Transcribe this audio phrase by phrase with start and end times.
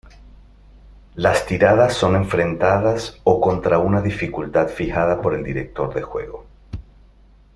[1.13, 6.47] Las tiradas son enfrentadas o contra una dificultad fijada por el director de juego.